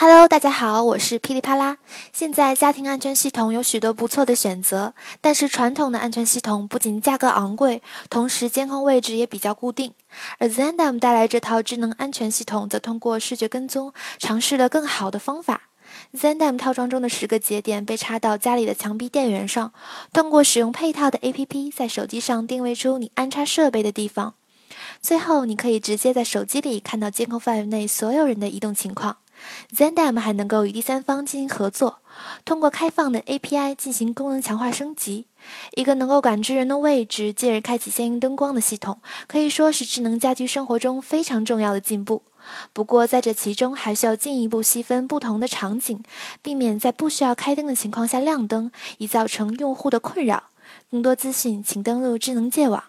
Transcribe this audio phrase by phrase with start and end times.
[0.00, 1.78] Hello，大家好，我是噼里啪啦。
[2.12, 9.92] 现在家庭安全系统有许多不错的选择，但是传统的安全系统不仅价格昂贵，同时监控位置也比较固定。
[10.38, 15.62] 而 Zendam 带来这套智能安全系统，则通过视觉跟踪，尝试了更好的方法。
[16.14, 19.72] Zendam 套装中的十个节点被插到家里的墙壁电源上，
[20.12, 24.34] 通过使用配套的 APP，在手机上定位出你安插设备的地方。
[25.02, 29.16] 最后，你可以直接在手机里看到监控范围内所有人的移动情况。
[29.74, 31.98] Zendam 还能够与第三方进行合作，
[32.44, 35.26] 通过开放的 API 进行功能强化升级。
[35.74, 42.22] 一个能够感知人的位置，进而开启相应灯光的系统，可以说是智能家居生活中非常重要的进步。
[42.72, 46.02] 不过，在这其中还需要进一步细分不同的场景，
[46.42, 50.44] 避免在不需要开灯的情况下亮灯，以造成用户的困扰。
[50.90, 52.84] 更多资讯，请登录智能界网。